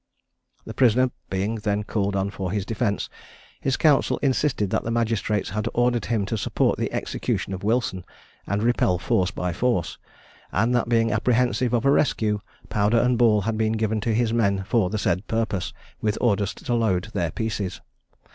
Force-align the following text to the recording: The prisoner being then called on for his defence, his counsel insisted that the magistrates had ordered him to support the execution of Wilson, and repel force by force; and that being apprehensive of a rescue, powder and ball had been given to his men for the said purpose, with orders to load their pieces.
The 0.65 0.73
prisoner 0.73 1.11
being 1.29 1.57
then 1.57 1.83
called 1.83 2.15
on 2.15 2.31
for 2.31 2.51
his 2.51 2.65
defence, 2.65 3.07
his 3.59 3.77
counsel 3.77 4.17
insisted 4.23 4.71
that 4.71 4.83
the 4.83 4.89
magistrates 4.89 5.51
had 5.51 5.67
ordered 5.75 6.05
him 6.05 6.25
to 6.25 6.39
support 6.39 6.79
the 6.79 6.91
execution 6.91 7.53
of 7.53 7.61
Wilson, 7.63 8.03
and 8.47 8.63
repel 8.63 8.97
force 8.97 9.29
by 9.29 9.53
force; 9.53 9.99
and 10.51 10.73
that 10.73 10.89
being 10.89 11.11
apprehensive 11.11 11.71
of 11.71 11.85
a 11.85 11.91
rescue, 11.91 12.39
powder 12.67 12.97
and 12.97 13.19
ball 13.19 13.41
had 13.41 13.59
been 13.59 13.73
given 13.73 14.01
to 14.01 14.15
his 14.15 14.33
men 14.33 14.63
for 14.63 14.89
the 14.89 14.97
said 14.97 15.27
purpose, 15.27 15.71
with 16.01 16.17
orders 16.19 16.55
to 16.55 16.73
load 16.73 17.09
their 17.13 17.29
pieces. 17.29 17.79